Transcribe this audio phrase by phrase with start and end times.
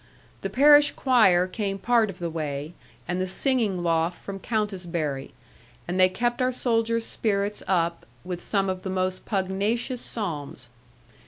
[0.41, 2.73] The parish choir came part of the way,
[3.07, 5.31] and the singing loft from Countisbury;
[5.87, 10.69] and they kept our soldiers' spirits up with some of the most pugnacious Psalms.